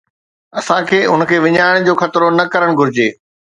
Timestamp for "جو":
1.85-1.93